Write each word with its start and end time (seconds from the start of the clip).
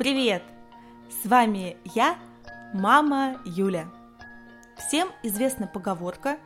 Привет! 0.00 0.42
С 1.10 1.28
вами 1.28 1.76
я, 1.84 2.16
мама 2.72 3.36
Юля. 3.44 3.90
Всем 4.78 5.08
известна 5.22 5.66
поговорка 5.66 6.38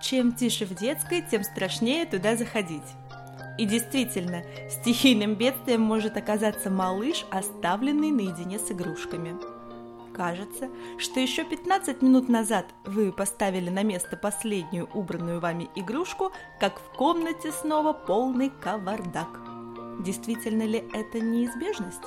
«Чем 0.00 0.32
тише 0.32 0.64
в 0.64 0.74
детской, 0.74 1.20
тем 1.20 1.44
страшнее 1.44 2.06
туда 2.06 2.36
заходить». 2.36 2.80
И 3.58 3.66
действительно, 3.66 4.42
стихийным 4.70 5.34
бедствием 5.34 5.82
может 5.82 6.16
оказаться 6.16 6.70
малыш, 6.70 7.26
оставленный 7.30 8.10
наедине 8.10 8.58
с 8.58 8.72
игрушками. 8.72 9.36
Кажется, 10.14 10.70
что 10.96 11.20
еще 11.20 11.44
15 11.44 12.00
минут 12.00 12.30
назад 12.30 12.64
вы 12.86 13.12
поставили 13.12 13.68
на 13.68 13.82
место 13.82 14.16
последнюю 14.16 14.88
убранную 14.94 15.38
вами 15.38 15.68
игрушку, 15.74 16.32
как 16.58 16.78
в 16.78 16.96
комнате 16.96 17.52
снова 17.52 17.92
полный 17.92 18.48
кавардак. 18.48 19.41
Действительно 20.02 20.64
ли 20.64 20.84
это 20.92 21.20
неизбежность? 21.20 22.02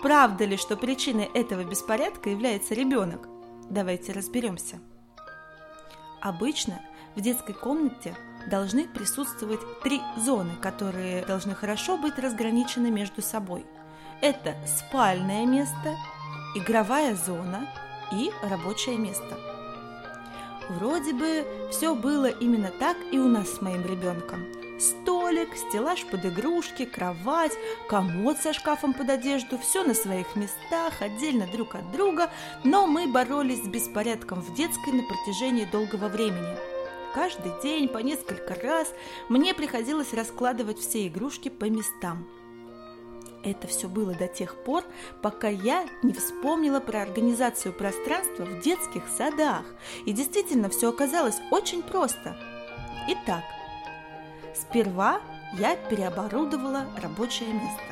Правда 0.00 0.44
ли, 0.44 0.56
что 0.56 0.76
причиной 0.76 1.30
этого 1.34 1.62
беспорядка 1.64 2.30
является 2.30 2.74
ребенок? 2.74 3.28
Давайте 3.68 4.12
разберемся. 4.12 4.80
Обычно 6.22 6.80
в 7.14 7.20
детской 7.20 7.54
комнате 7.54 8.16
должны 8.50 8.88
присутствовать 8.88 9.60
три 9.82 10.00
зоны, 10.16 10.52
которые 10.60 11.24
должны 11.26 11.54
хорошо 11.54 11.98
быть 11.98 12.18
разграничены 12.18 12.90
между 12.90 13.20
собой. 13.20 13.66
Это 14.22 14.54
спальное 14.66 15.44
место, 15.44 15.96
игровая 16.54 17.14
зона 17.14 17.68
и 18.10 18.30
рабочее 18.42 18.96
место. 18.96 19.38
Вроде 20.70 21.12
бы 21.12 21.44
все 21.70 21.94
было 21.94 22.26
именно 22.26 22.70
так 22.70 22.96
и 23.12 23.18
у 23.18 23.28
нас 23.28 23.50
с 23.50 23.60
моим 23.60 23.84
ребенком. 23.84 24.63
Столик, 25.24 25.56
стеллаж 25.56 26.04
под 26.04 26.26
игрушки, 26.26 26.84
кровать, 26.84 27.52
комод 27.88 28.36
со 28.36 28.52
шкафом 28.52 28.92
под 28.92 29.08
одежду, 29.08 29.56
все 29.56 29.82
на 29.82 29.94
своих 29.94 30.36
местах, 30.36 31.00
отдельно 31.00 31.46
друг 31.50 31.76
от 31.76 31.90
друга, 31.92 32.30
но 32.62 32.86
мы 32.86 33.06
боролись 33.06 33.64
с 33.64 33.66
беспорядком 33.66 34.42
в 34.42 34.54
детской 34.54 34.92
на 34.92 35.02
протяжении 35.02 35.64
долгого 35.64 36.08
времени. 36.08 36.54
Каждый 37.14 37.52
день 37.62 37.88
по 37.88 37.98
несколько 37.98 38.54
раз 38.54 38.92
мне 39.30 39.54
приходилось 39.54 40.12
раскладывать 40.12 40.78
все 40.78 41.06
игрушки 41.06 41.48
по 41.48 41.64
местам. 41.70 42.28
Это 43.42 43.66
все 43.66 43.88
было 43.88 44.12
до 44.12 44.28
тех 44.28 44.62
пор, 44.62 44.84
пока 45.22 45.48
я 45.48 45.86
не 46.02 46.12
вспомнила 46.12 46.80
про 46.80 47.00
организацию 47.00 47.72
пространства 47.72 48.44
в 48.44 48.60
детских 48.60 49.04
садах. 49.16 49.64
И 50.04 50.12
действительно, 50.12 50.68
все 50.68 50.90
оказалось 50.90 51.40
очень 51.50 51.82
просто. 51.82 52.36
Итак, 53.08 53.42
Сперва 54.54 55.20
я 55.58 55.76
переоборудовала 55.76 56.86
рабочее 57.02 57.52
место. 57.52 57.82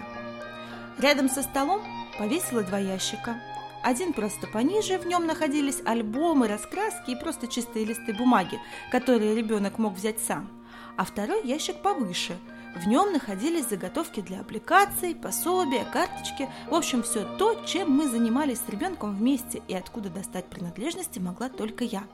Рядом 0.98 1.28
со 1.28 1.42
столом 1.42 1.82
повесила 2.18 2.62
два 2.62 2.78
ящика. 2.78 3.41
Один 3.82 4.12
просто 4.12 4.46
пониже, 4.46 4.98
в 4.98 5.06
нем 5.06 5.27
находились 5.27 5.83
альбомы, 5.84 6.46
раскраски 6.46 7.10
и 7.10 7.16
просто 7.16 7.48
чистые 7.48 7.84
листы 7.84 8.12
бумаги, 8.12 8.60
которые 8.92 9.34
ребенок 9.34 9.78
мог 9.78 9.94
взять 9.94 10.20
сам. 10.20 10.48
А 10.96 11.05
второй 11.05 11.44
ящик 11.44 11.83
повыше. 11.83 12.38
В 12.77 12.86
нем 12.86 13.12
находились 13.12 13.68
заготовки 13.68 14.20
для 14.20 14.40
аппликаций, 14.40 15.16
пособия, 15.16 15.84
карточки, 15.92 16.48
в 16.70 16.74
общем, 16.74 17.02
все 17.02 17.24
то, 17.36 17.55
чем 17.66 17.90
мы 17.90 18.08
занимались 18.08 18.60
с 18.60 18.68
ребенком 18.68 19.16
вместе 19.16 19.62
и 19.66 19.74
откуда 19.74 20.10
достать 20.10 20.46
принадлежности 20.46 21.18
могла 21.18 21.48
только 21.48 21.84
я. 21.84 22.05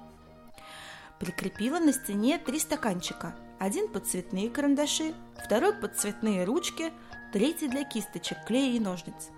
Прикрепила 1.21 1.79
на 1.79 1.93
стене 1.93 2.39
три 2.39 2.59
стаканчика– 2.59 3.37
один 3.59 3.89
под 3.89 4.07
цветные 4.07 4.51
карандаши, 4.51 5.15
второй 5.45 5.73
под 5.73 5.97
цветные 5.97 6.45
ручки, 6.45 6.93
третий 7.33 7.69
для 7.69 7.85
кисточек, 7.85 8.39
клея 8.47 8.77
и 8.77 8.81
ножниц. 8.81 9.31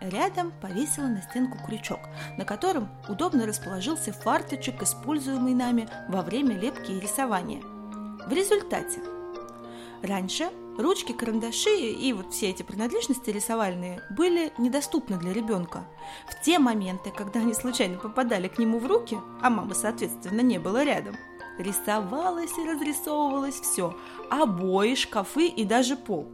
Рядом 0.00 0.52
повесила 0.60 1.06
на 1.06 1.22
стенку 1.22 1.58
крючок, 1.64 2.00
на 2.36 2.44
котором 2.44 2.88
удобно 3.08 3.46
расположился 3.46 4.12
фарточек, 4.12 4.82
используемый 4.82 5.54
нами 5.54 5.88
во 6.08 6.22
время 6.22 6.58
лепки 6.58 6.90
и 6.90 7.00
рисования. 7.00 7.62
В 7.62 8.32
результате 8.32 9.00
раньше 10.02 10.50
ручки, 10.76 11.12
карандаши 11.12 11.70
и 11.70 12.12
вот 12.12 12.32
все 12.32 12.50
эти 12.50 12.64
принадлежности 12.64 13.30
рисовальные 13.30 14.02
были 14.10 14.52
недоступны 14.58 15.18
для 15.18 15.32
ребенка. 15.32 15.84
В 16.28 16.44
те 16.44 16.58
моменты, 16.58 17.12
когда 17.16 17.40
они 17.40 17.54
случайно 17.54 17.98
попадали 17.98 18.48
к 18.48 18.58
нему 18.58 18.80
в 18.80 18.86
руки, 18.86 19.20
а 19.40 19.50
мамы, 19.50 19.74
соответственно, 19.74 20.40
не 20.40 20.58
было 20.58 20.82
рядом– 20.82 21.16
Рисовалось 21.58 22.56
и 22.58 22.68
разрисовывалось 22.68 23.60
все– 23.60 23.96
обои, 24.30 24.94
шкафы 24.94 25.46
и 25.46 25.64
даже 25.64 25.96
пол. 25.96 26.28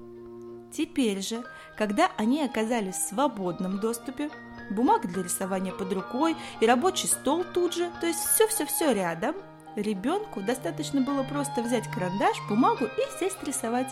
Теперь 0.73 1.21
же, 1.23 1.43
когда 1.77 2.11
они 2.17 2.43
оказались 2.43 2.97
в 2.97 3.09
свободном 3.09 3.81
доступе, 3.81 4.31
бумага 4.71 5.09
для 5.09 5.23
рисования 5.23 5.73
под 5.73 5.93
рукой 5.93 6.37
и 6.61 6.67
рабочий 6.67 7.09
стол 7.09 7.45
тут 7.53 7.75
же, 7.75 7.91
то 8.01 8.07
есть 8.07 8.21
все-все-все 8.21 8.93
рядом, 8.93 9.35
ребенку 9.75 10.41
достаточно 10.41 11.01
было 11.01 11.25
просто 11.25 11.63
взять 11.63 11.89
карандаш, 11.91 12.37
бумагу 12.49 12.85
и 12.85 13.19
сесть 13.19 13.43
рисовать. 13.43 13.91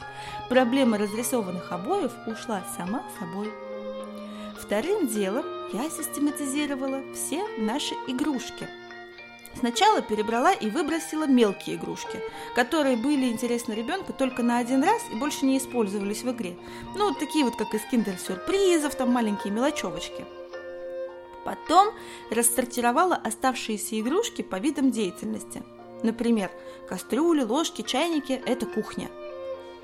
Проблема 0.48 0.98
разрисованных 0.98 1.72
обоев 1.72 2.12
ушла 2.26 2.62
сама 2.76 3.03
собой. 3.19 3.50
Вторым 4.60 5.09
делом 5.09 5.44
я 5.72 5.88
систематизировала 5.91 7.03
все 7.15 7.44
наши 7.59 7.94
игрушки– 8.06 8.69
Сначала 9.58 10.02
перебрала 10.02 10.52
и 10.52 10.68
выбросила 10.68 11.26
мелкие 11.26 11.76
игрушки, 11.76 12.20
которые 12.54 12.96
были 12.96 13.26
интересны 13.26 13.72
ребенку 13.72 14.12
только 14.12 14.42
на 14.42 14.58
один 14.58 14.82
раз 14.84 15.02
и 15.10 15.16
больше 15.16 15.46
не 15.46 15.56
использовались 15.56 16.22
в 16.22 16.30
игре. 16.30 16.56
Ну, 16.94 17.14
такие 17.14 17.44
вот, 17.44 17.56
как 17.56 17.72
из 17.72 17.80
киндер-сюрпризов, 17.90 18.94
там 18.94 19.10
маленькие 19.10 19.52
мелочевочки. 19.52 20.26
Потом 21.44 21.94
рассортировала 22.30 23.14
оставшиеся 23.14 23.98
игрушки 23.98 24.42
по 24.42 24.56
видам 24.56 24.90
деятельности. 24.90 25.62
Например, 26.02 26.50
кастрюли, 26.88 27.42
ложки, 27.42 27.82
чайники– 27.82 28.32
это 28.46 28.66
кухня. 28.66 29.08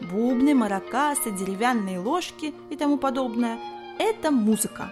Бубны, 0.01 0.55
маракасы, 0.55 1.31
деревянные 1.31 1.99
ложки 1.99 2.53
и 2.69 2.77
тому 2.77 2.99
подобное– 2.99 3.59
это 3.99 4.31
музыка. 4.31 4.91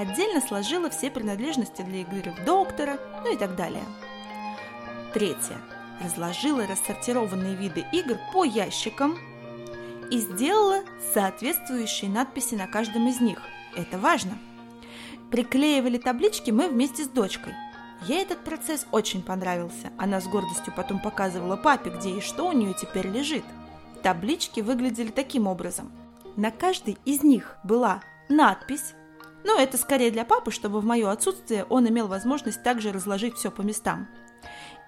Отдельно 0.00 0.40
сложила 0.40 0.88
все 0.88 1.10
принадлежности 1.10 1.82
для 1.82 2.00
игры 2.00 2.32
в 2.32 2.42
доктора, 2.46 2.98
ну 3.22 3.34
и 3.34 3.36
так 3.36 3.54
далее. 3.54 3.84
Третье. 5.12 5.58
Разложила 6.02 6.66
рассортированные 6.66 7.54
виды 7.54 7.84
игр 7.92 8.16
по 8.32 8.44
ящикам 8.44 9.18
и 10.10 10.16
сделала 10.16 10.84
соответствующие 11.12 12.10
надписи 12.10 12.54
на 12.54 12.66
каждом 12.66 13.08
из 13.08 13.20
них. 13.20 13.42
Это 13.76 13.98
важно. 13.98 14.38
Приклеивали 15.30 15.98
таблички 15.98 16.50
мы 16.50 16.68
вместе 16.68 17.04
с 17.04 17.08
дочкой. 17.08 17.52
Ей 18.06 18.22
этот 18.22 18.42
процесс 18.42 18.86
очень 18.92 19.22
понравился. 19.22 19.92
Она 19.98 20.22
с 20.22 20.26
гордостью 20.26 20.72
потом 20.74 21.00
показывала 21.00 21.56
папе, 21.56 21.90
где 21.90 22.16
и 22.16 22.20
что 22.22 22.48
у 22.48 22.52
нее 22.52 22.72
теперь 22.72 23.06
лежит. 23.06 23.44
Таблички 24.02 24.60
выглядели 24.60 25.10
таким 25.10 25.46
образом. 25.46 25.92
На 26.36 26.50
каждой 26.50 26.96
из 27.04 27.22
них 27.22 27.58
была 27.64 28.00
надпись, 28.30 28.94
но 29.44 29.58
это 29.58 29.78
скорее 29.78 30.10
для 30.10 30.24
папы, 30.24 30.50
чтобы 30.50 30.80
в 30.80 30.84
мое 30.84 31.10
отсутствие 31.10 31.64
он 31.64 31.88
имел 31.88 32.08
возможность 32.08 32.62
также 32.62 32.92
разложить 32.92 33.36
все 33.36 33.50
по 33.50 33.62
местам. 33.62 34.08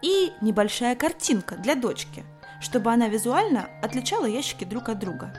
И 0.03 0.33
небольшая 0.41 0.97
картинка 0.97 1.57
для 1.57 1.75
дочки, 1.75 2.25
чтобы 2.61 2.91
она 2.93 3.09
визуально 3.09 3.69
отличала 3.83 4.27
ящики 4.27 4.65
друг 4.65 4.89
от 4.89 4.99
друга. 4.99 5.33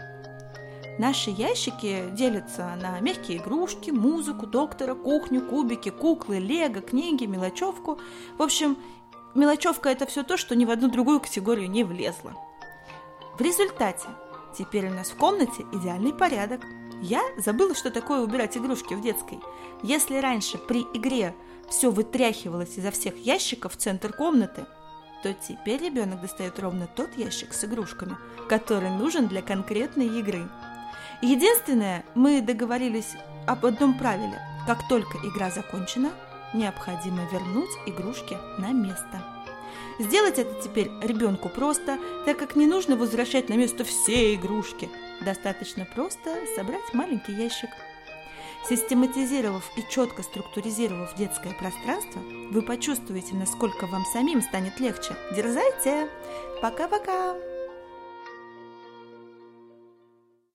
Наши 1.00 1.32
ящики 1.32 2.06
делятся 2.12 2.76
на 2.82 3.00
мягкие 3.00 3.40
игрушки, 3.40 3.90
музыку, 3.90 4.46
доктора, 4.46 4.94
кухню, 4.94 5.42
кубики, 5.42 5.90
куклы, 5.90 6.38
лего, 6.38 6.82
книги, 6.82 7.26
мелочевку. 7.26 8.00
В 8.38 8.44
общем, 8.44 8.78
мелочевка– 9.34 9.90
это 9.92 10.06
все 10.06 10.24
то, 10.24 10.38
что 10.38 10.56
ни 10.56 10.66
в 10.66 10.70
одну 10.70 10.90
другую 10.90 11.20
категорию 11.20 11.70
не 11.70 11.84
влезло. 11.84 12.34
В 13.38 13.42
результате 13.42 14.08
теперь 14.56 14.88
у 14.88 14.94
нас 14.94 15.10
в 15.10 15.18
комнате 15.18 15.66
идеальный 15.74 16.14
порядок– 16.14 16.62
я 17.04 17.22
забыла, 17.38 17.76
что 17.76 17.92
такое 17.92 18.22
убирать 18.22 18.56
игрушки 18.58 18.94
в 18.94 19.02
детской. 19.02 19.40
Если 19.84 20.18
раньше 20.18 20.58
при 20.58 20.82
игре 20.94 21.36
все 21.70 21.92
вытряхивалось 21.92 22.78
изо 22.78 22.92
всех 22.92 23.18
ящиков 23.18 23.74
в 23.74 23.78
центр 23.78 24.14
комнаты, 24.14 24.66
то 25.22 25.34
теперь 25.34 25.84
ребенок 25.84 26.22
достает 26.22 26.60
ровно 26.60 26.88
тот 26.88 27.18
ящик 27.18 27.54
с 27.54 27.66
игрушками, 27.66 28.18
который 28.48 28.90
нужен 28.90 29.28
для 29.28 29.42
конкретной 29.42 30.08
игры. 30.20 30.50
Единственное, 31.22 32.06
мы 32.16 32.42
договорились 32.42 33.16
об 33.48 33.66
одном 33.66 33.98
правиле. 33.98 34.40
Как 34.66 34.88
только 34.88 35.18
игра 35.26 35.50
закончена, 35.50 36.12
необходимо 36.54 37.28
вернуть 37.32 37.72
игрушки 37.86 38.38
на 38.60 38.72
место. 38.72 39.33
Сделать 40.00 40.40
это 40.40 40.62
теперь 40.62 40.90
ребенку 41.02 41.50
просто, 41.50 42.00
так 42.26 42.38
как 42.38 42.56
не 42.56 42.66
нужно 42.66 42.96
возвращать 42.96 43.50
на 43.50 43.54
место 43.54 43.84
все 43.84 44.34
игрушки. 44.34 44.90
Достаточно 45.22 45.86
просто 45.86 46.36
собрать 46.56 46.94
маленький 46.94 47.34
ящик. 47.34 47.70
Систематизировав 48.68 49.70
и 49.76 49.84
четко 49.90 50.24
структуризировав 50.24 51.16
детское 51.16 51.54
пространство, 51.54 52.22
вы 52.52 52.62
почувствуете, 52.62 53.36
насколько 53.36 53.88
вам 53.88 54.06
самим 54.06 54.42
станет 54.42 54.80
легче. 54.80 55.16
Дерзайте! 55.36 56.10
Пока-пока! 56.62 57.53